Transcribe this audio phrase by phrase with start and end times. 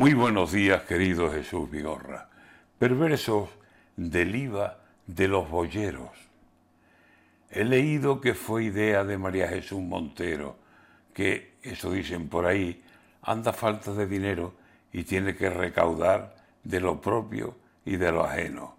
[0.00, 2.26] Muy buenos días, querido Jesús Vigorra.
[2.78, 3.50] Perversos
[3.96, 6.08] del IVA de los boyeros.
[7.50, 10.56] He leído que fue idea de María Jesús Montero,
[11.12, 12.82] que, eso dicen por ahí,
[13.20, 14.54] anda falta de dinero
[14.90, 18.76] y tiene que recaudar de lo propio y de lo ajeno.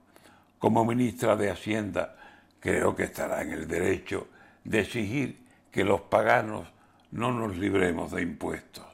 [0.58, 2.16] Como ministra de Hacienda,
[2.60, 4.28] creo que estará en el derecho
[4.64, 5.38] de exigir
[5.72, 6.68] que los paganos
[7.12, 8.88] no nos libremos de impuestos.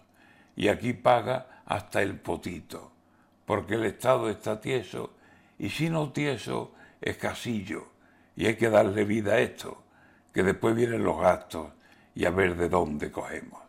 [0.57, 2.91] Y aquí paga hasta el potito,
[3.45, 5.13] porque el Estado está tieso
[5.59, 7.88] y si no tieso es casillo
[8.35, 9.84] y hay que darle vida a esto,
[10.34, 11.72] que después vienen los gastos
[12.16, 13.61] y a ver de dónde cogemos.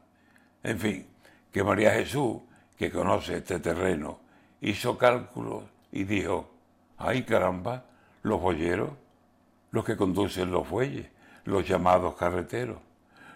[0.62, 1.06] En fin,
[1.53, 2.39] que María Jesús,
[2.77, 4.20] que conoce este terreno,
[4.61, 6.51] hizo cálculos y dijo,
[6.98, 7.84] ay caramba,
[8.23, 8.91] los boyeros,
[9.70, 11.09] los que conducen los bueyes,
[11.45, 12.78] los llamados carreteros,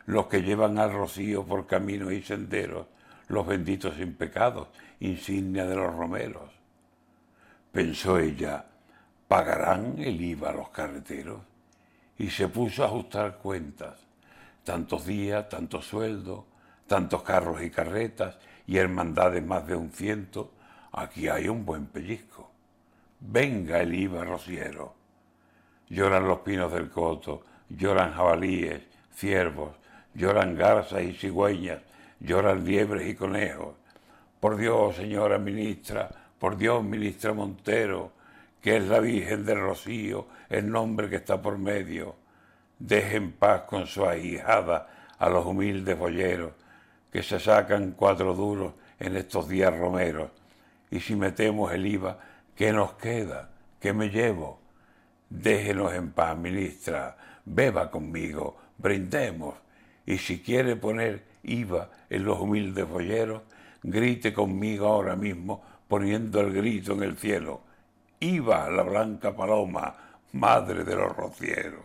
[0.06, 2.86] los que llevan al rocío por caminos y senderos,
[3.32, 4.68] los benditos sin pecados,
[5.00, 6.50] insignia de los romeros.
[7.72, 8.66] Pensó ella,
[9.26, 11.40] ¿pagarán el IVA los carreteros?
[12.18, 13.98] Y se puso a ajustar cuentas.
[14.62, 16.44] Tantos días, tantos sueldos,
[16.86, 20.52] tantos carros y carretas y hermandades más de un ciento,
[20.92, 22.50] aquí hay un buen pellizco.
[23.18, 24.94] Venga el IVA rociero.
[25.88, 28.82] Lloran los pinos del coto, lloran jabalíes,
[29.14, 29.74] ciervos,
[30.12, 31.80] lloran garzas y cigüeñas,
[32.22, 33.74] lloran liebres y conejos.
[34.40, 38.12] Por Dios, señora ministra, por Dios, ministra Montero,
[38.60, 42.14] que es la Virgen del Rocío, el nombre que está por medio,
[42.78, 46.52] deje en paz con su ahijada a los humildes boyeros,
[47.10, 50.30] que se sacan cuatro duros en estos días romeros.
[50.90, 52.18] Y si metemos el IVA,
[52.54, 53.50] ¿qué nos queda?
[53.80, 54.60] ¿Qué me llevo?
[55.28, 59.54] Déjenos en paz, ministra, beba conmigo, brindemos
[60.06, 63.42] y si quiere poner IVA en los humildes boyeros,
[63.82, 67.60] grite conmigo ahora mismo poniendo el grito en el cielo.
[68.20, 69.94] IVA la blanca paloma,
[70.32, 71.82] madre de los rocieros.